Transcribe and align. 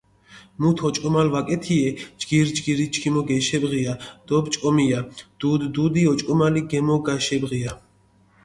მუთ 0.61 0.77
ოჭკომალი 0.87 1.29
ვაკეთიე, 1.33 1.89
ჯგირ-ჯგირი 2.21 2.85
ჩქიმო 2.93 3.21
გეიშებღია 3.29 3.93
დო 4.27 4.37
პჭკომია 4.43 4.99
დუდ-დუდი 5.39 6.01
ოჭკომალი, 6.11 6.61
გემო 6.69 6.95
გაიშებღია. 7.07 7.71